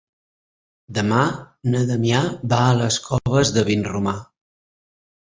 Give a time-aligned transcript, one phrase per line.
[0.97, 1.25] Demà
[1.73, 2.21] na Damià
[2.53, 4.15] va a les Coves de Vinromà.